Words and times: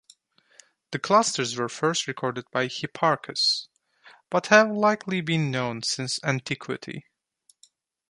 The 0.89 0.97
clusters 0.97 1.55
were 1.55 1.69
first 1.69 2.07
recorded 2.07 2.45
by 2.51 2.65
Hipparchus, 2.65 3.69
but 4.31 4.47
have 4.47 4.71
likely 4.71 5.21
been 5.21 5.51
known 5.51 5.83
since 5.83 6.19
antiquity. 6.23 7.05